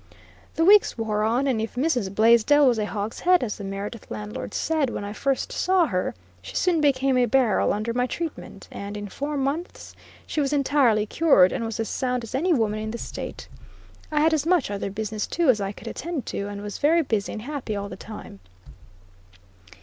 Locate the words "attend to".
15.87-16.47